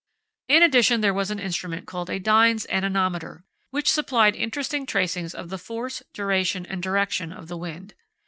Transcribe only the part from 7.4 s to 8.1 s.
the wind.